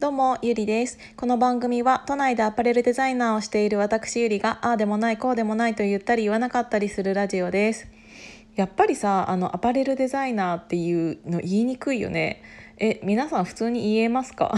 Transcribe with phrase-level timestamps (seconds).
[0.00, 0.96] どうも、ゆりです。
[1.16, 7.88] この番組は都内でアパレルデザイナーをしている私ゆりが、ああでもない、こうでもないと言ったり言わなかったりするラジオです。
[8.54, 12.42] やっぱりさ、あの、アパレルデザイナーっていうの言いにくいよね。
[12.78, 14.54] え、皆さん普通に言えますか？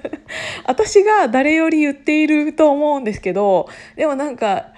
[0.64, 4.72] 私が誰より言っていると思うんですけど、でもなんか、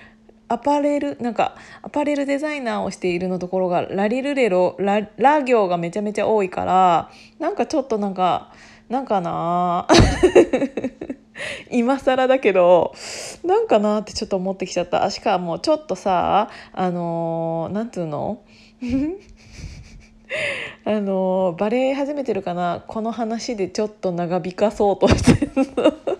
[0.49, 8.53] アパレルなんかアパレルデザイナーをしているのところがラリルレロララ行がめちゃめちゃ多いからなんかちょっとなんか
[8.93, 9.89] なんかな？
[11.73, 12.95] 今更だけど
[13.43, 15.11] なんかなってちょっと思ってきちゃった。
[15.11, 18.43] しかもちょっとさあのー、なんつうの？
[20.85, 22.85] あのー、バレエ始めてるかな？
[22.87, 25.95] この話でちょっと長引かそうとしてるの。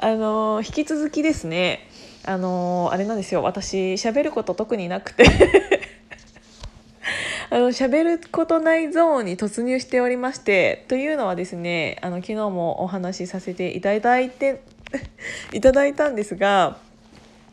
[0.00, 1.88] あのー、引き続きですね。
[2.26, 3.42] あの、あれなんですよ。
[3.42, 5.24] 私喋ること特になくて。
[7.50, 14.62] あの喋ることないゾーンに突入しておりましてというのはですねあの昨日もお話しさせていただいて
[15.52, 16.76] いただいたんですが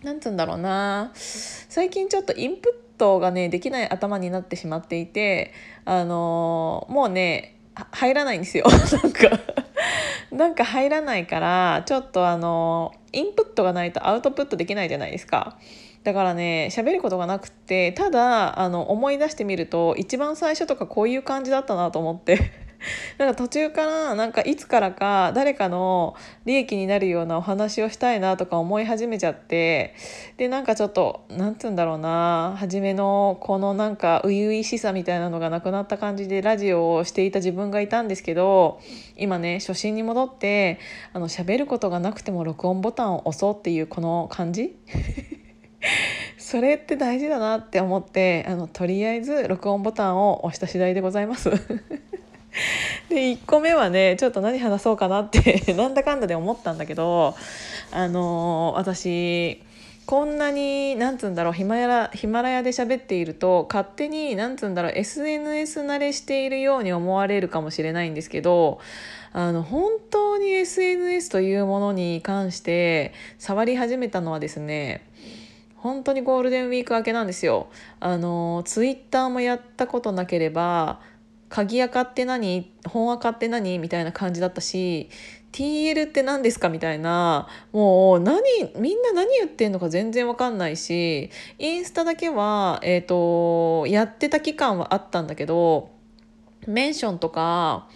[0.03, 5.53] なんつうんだろうな最近ちょっとインプットがねできない頭になってしまっていて
[5.85, 7.55] あのー、もうね
[7.91, 8.65] 入らないんですよ
[9.01, 9.39] なんか
[10.31, 15.57] なんか入らないからちょっとあのインプットがないとアウトプットできないじゃないですか。
[16.05, 22.65] だからね喋ることがなくってただあの思い出してみると一番最初とかこういう感じだったなと思って。
[23.17, 29.95] なんか途中からなんかいつからか誰かの利益になるようなお話をしたいなとか思い始めちゃって。
[30.37, 38.79] でなんかちょっと何て言うんだろうな初めのこのなんか初々しさみたいなのがなくなった感じでラジオをしていた自分がいたんですけど
[39.15, 40.79] 今ね初心に戻って
[41.13, 44.75] あの喋ることがなくても録音ボタンを押そうっていうこの感じ。
[46.45, 51.49] それって大事だなって思ってあのとりあえず録音ボタンを押した次第でございます。
[53.09, 57.33] で1個目はねちょっと何話そうかなって なんだかんだで思ったんだけど
[57.91, 59.63] あのー、私
[60.05, 68.79] こんなになんつうんだろうヒマラヒマラヤで喋っていると勝手になんつうんだろう SNS 慣れしているように思われるかもしれないんですけど
[69.33, 75.01] あの本当に SNS というものに関して触り始めたのはですね
[75.85, 77.67] 本当にゴールデンウィーク明けなんですよ。
[77.99, 80.99] あのツイッターもやったことなければ
[81.47, 82.71] 鍵垢って何？
[82.87, 83.77] 本垢って何？
[83.77, 85.11] みたいな感じだったし
[85.51, 86.69] TL って何ですか？
[86.69, 87.47] みたいな。
[87.71, 88.41] もう何
[88.79, 91.29] みんな何言ってんのか全然わかんないし
[91.59, 95.91] インスタだけは、えーと、やってた期間はあったんだけど
[96.65, 97.87] メンションとか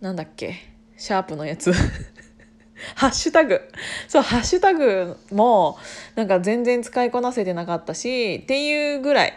[0.00, 0.56] なんだっけ？
[0.96, 1.72] シャープのやつ。
[2.94, 3.60] ハッシュタグ。
[4.08, 5.78] そうハッシュタグも
[6.14, 9.32] なんか全然使いこなせてなかったしっていうぐらい。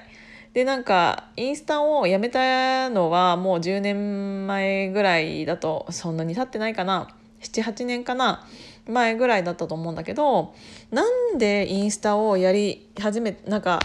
[0.53, 7.09] でなんかインスタをやめたのはもう10年前ぐらいだとそんなに経ってないかな。
[7.41, 8.47] 78年かな。
[8.87, 10.55] 前ぐらいだったと思うんだけど
[10.91, 13.81] なんでインスタをやり始めなんか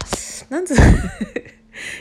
[0.48, 0.76] なんつう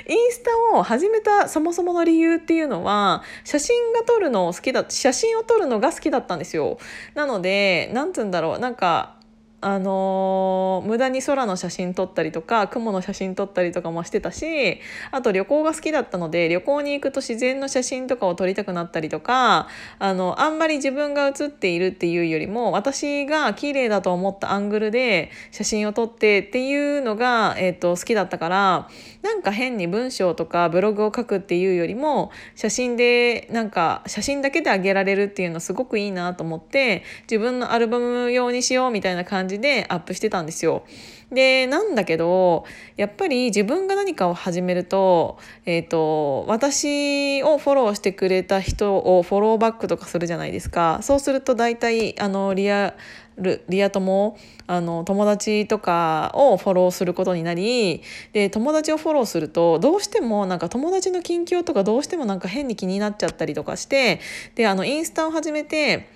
[0.07, 6.77] インスタを始めたそもそもの理由っていうのは写真が撮るのを好きだ写真を撮るのが好きだったんですよ。
[7.15, 9.20] なのでなんつうんだろうなんか
[9.61, 14.79] あのー、無駄に空の写真撮ったりとか雲の写真撮ったりとかもしてたし
[15.11, 19.67] あと旅行が好きだったので旅行に行くと自然の写真とかを撮りたくなったりとか
[19.99, 28.89] あのあんまり自分が写っているっていうよりも私が綺麗だと思ったアングルで写真を撮ってっていうのが、えーと、好きだったから
[29.21, 40.83] なんか変に文章とかブログを書くっていうよりも写真でなんか写真だけであげられるっていうのすごくいいなと思って自分のアルバム用にしようみたいな感じじでアップしてたんですよ。
[41.31, 42.65] でなんだけど
[42.97, 52.95] やっぱり自分が何かを始めると,、えーと、私をフォローしてくれた人をフォローバックとかするじゃないですかそうすると大体あのリア
[53.37, 58.01] ルリア友あの友達とかをフォローすることになり
[58.33, 64.19] で友達をフォローするとどうしてもなんか友達の近況とかどうしてもなんか変に気になっちゃったりとかして
[64.55, 66.09] であのインスタを始めて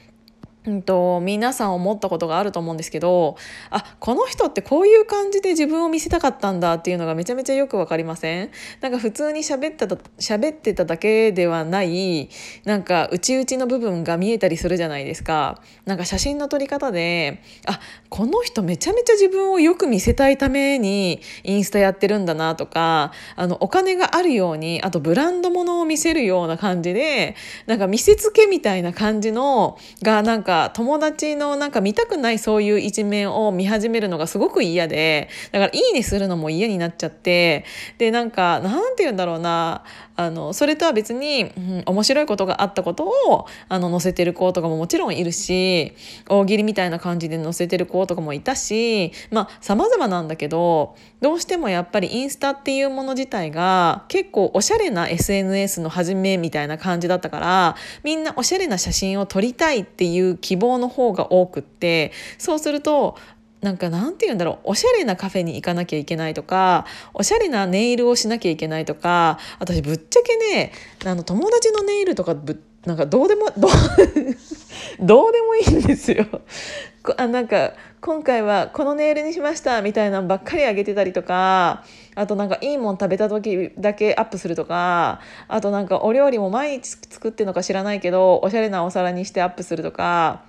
[0.68, 3.38] うんと、皆さん思ったことがあると思うんですけど
[3.70, 8.52] あこの人ってこういう感じで自分を見せたかったんだっていうのがめちゃめちゃよく分かりません？
[8.82, 12.30] なんか普通に喋った喋ってただけではない
[12.64, 15.62] なんか内々の部分が見えたりするじゃないですか。
[15.86, 17.80] なんか写真の撮り方であ
[18.16, 27.36] この人めちゃめちゃ自分をよく見せたいためにインスタやってるんだなとかあのお金があるようにあとブランド物を見せるような感じで
[27.66, 37.66] なんか見せつけみたいな感じのがなんか友達のなんか見たくないそういう一面を見始めるのがすごく嫌でだから「いいね」するのも嫌になっちゃって
[37.98, 39.84] でなんかなんて言うんだろうな
[40.16, 45.94] あのそれとは別に、うん、面白いことがあったことをあの載せてる子とかももちろんいるし
[46.30, 63.18] 大喜利みたいな感じで載せてる子子とかもいたしまあ様々なんだけどどうしてもやっぱりインスタっていうもの自体が結構おしゃれな SNS の始めみたいな感じだったからみんなおしゃれな写真を撮りたいっていう希望の方が多くってそうすると
[63.66, 66.86] なんかなんて言うんだろうおしゃれなカフェに行かなきゃいけないとか
[67.16, 70.72] おしゃれなネイルをしなきゃいけないとか私ぶっちゃけね
[71.04, 73.72] あの友達のネイルとかぶっなんかどうでもどう
[75.00, 76.26] どうでもいいんですよ。
[77.18, 81.84] あなんか今回はこのネイルにしましたみたいなのばっかりあげてたりとか
[82.16, 90.44] あとなんかいいもん食べた時だけアップするとかあとなんかお料理も毎日作ってるのか知らないけどおしゃれなお皿にしてアップするとか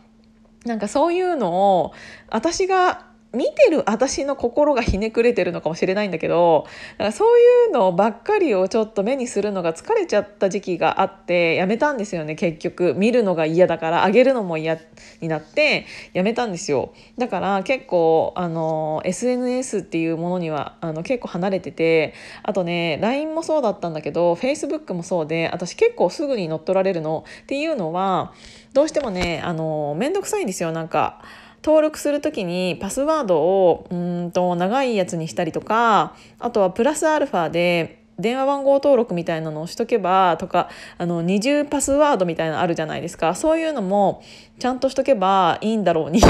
[0.65, 1.93] なんかそういうのを
[2.31, 12.95] 私が見てる私の心がひねくれてるのかもしれないんだけどだからそういうのばっかりをちょっと目にするのが疲れちゃった時期があってやめたんですよね結局。
[12.95, 14.79] 見るのが嫌だからあげるのも嫌
[15.21, 16.95] になってやめたんですよ。
[17.19, 27.25] だから結構あの SNS っていうものにはあの結構離れててあとね LINE もそうだったんだけど Facebook もそうで私結構すぐに乗っ取られるの。
[27.43, 28.33] っていうのは
[28.73, 31.23] どうしてもねあの面倒くさいんですよなんか。
[31.67, 43.35] 登録する時にパスワードをうんと長いやつにしたりとかあとはプラスアルファで電話番号登録みたいなのをしとけばとかあの二重パスワードみたいなのあるじゃないですか。
[43.35, 44.23] そういうのも
[44.61, 46.21] ちゃんとしとけばいいんだろうに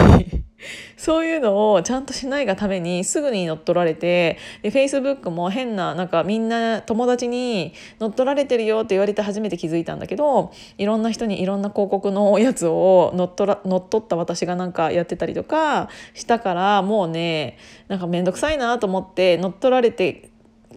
[0.97, 20.31] そういうのをちゃんとしないがためにすぐに乗っ取られてで Facebook も変ななんかみんな友達に乗っ取られてるよって言われて初めて気づいたんだけどいろんな人にいろんな広告のやつを乗っ取ら乗っ取った私がなんかやってたりとかしたからもうねなんか面倒くさいなと思って乗っ取られて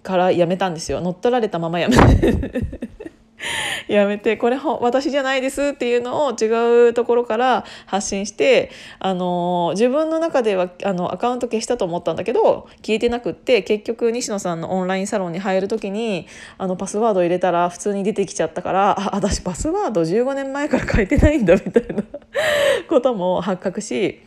[0.04, 1.02] からやめたんですよ。
[1.02, 1.96] 乗っ取られたままやめ
[3.88, 8.70] やめてこれ私じゃないですっていうのを違うところから発信して
[9.00, 16.28] あの自分の中ではあのアカウント消したと思ったんだけど消えてなくって結局西野さんのオンラインサロンに入る時に
[16.58, 22.04] あのパスワード入れたら普通に出てきちゃったからあ私パスワード15年前から変えてないんだみたいな
[22.90, 24.22] ことも発覚し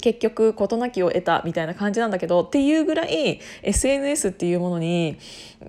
[0.00, 5.18] 結局事なきを得たみたいな感じなんだけどっていうぐらい SNS っていうものに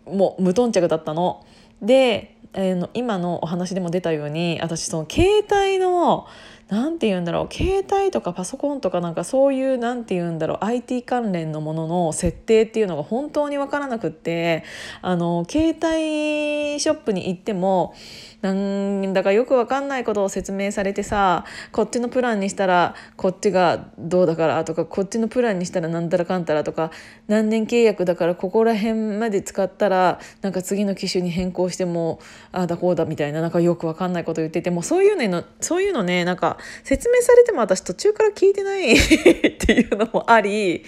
[0.05, 1.45] もう無頓着だったの。
[1.81, 6.27] でえー、の今のお話でも出たように私その携帯の
[6.67, 14.63] 何て言うんだろう携帯とかパソコンとかなんかそういう何て言うんだろう IT 関連のものの設定っていうのが本当に分からなくって
[15.01, 17.93] あの携帯ショップに行っても
[18.41, 26.91] なんだかよく分かんないことを説明されてさこっちのプランにしたらこっちがどうだからとかこっちのプランにしたらなんたらかんたらとか
[27.27, 32.19] 何年契約だからここら辺まで使ったらなんか次の機種に変更しても
[32.51, 40.83] ああだこうだみたいななんかよく分かんないこと言っててもうそういうのそういうのねなんか説明されても私途中から聞いてない っていうのもあり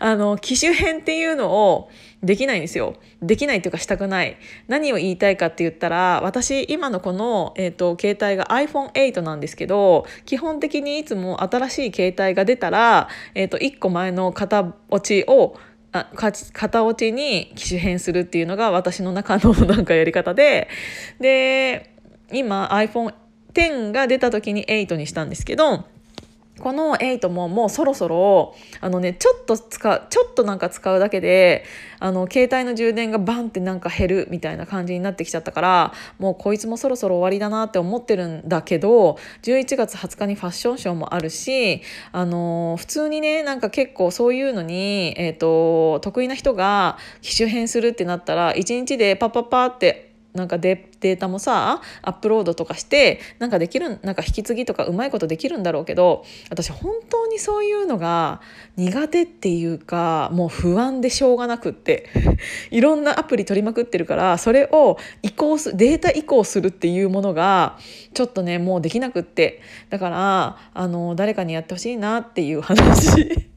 [0.00, 1.90] あの機種編っていうのを
[2.22, 2.96] できないんですよ。
[3.22, 4.36] できないというかしたくない。
[4.66, 15.56] 何を言いたいかって言ったら、私今のこの、えーと、携帯が iPhone8 なんですけど、基本的にいつも新しい携帯が出たら、えーと、1個前の型落ちを
[15.92, 20.68] あ型落ちに機種変するっていうのが私の中のなんかやり方で、
[21.20, 21.94] で、
[22.32, 25.84] 今 iPhone10 が出た時に8にしたんですけど、
[26.58, 31.64] この8ももうそろそろあのねちょっと使うちょっとなんか使うだけで
[32.00, 50.07] あの携帯の充電がバンってなんか減るみたいな感じになってきちゃったからもうこいつもそろそろ終わりだなって思ってるんだけど11月20日にファッションショーもあるしあの普通にねなんか結構そういうのに、えーと、得意な人が機種変するってなったら1日でパッパッパって
[50.38, 58.40] なんかデータもさアップロードとかしてなんかできるなんか引き継ぎとかうまいことできるんだろうけど私本当にそういうのが
[58.76, 62.08] 苦手っていうかもう不安でしょうがなくって
[62.70, 67.76] いろんなアプリ取りまくってるからそれを移行すデータ移行するっていうものが
[68.14, 69.60] ちょっとねもうできなくって。
[69.90, 73.48] だからあの誰かにやってほしいなっていう話。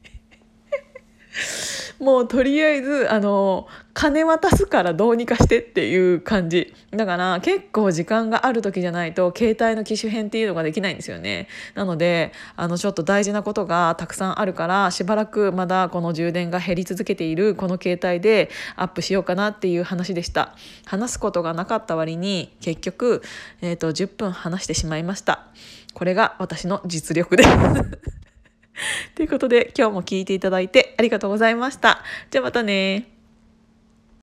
[2.02, 6.74] もうとりあえずあの金渡すからどうにかしてっていう感じ。
[6.90, 11.46] だから結構時間がある時じゃないと携帯の機種変っていうのができないんですよね。
[11.76, 20.56] なのであのちょっと大事なことがたくさんあるからしばらくまだこの充電が減り続けているこの携帯でアップしようかなっていう話でした。
[20.84, 23.22] 話すことがなかった割に結局、
[23.60, 25.46] えーと、10分話してしまいました。
[25.94, 28.21] これが私の実力です。
[29.14, 32.02] ということで今日も聞いていただいてありがとうございました。
[32.30, 33.21] じゃあまたね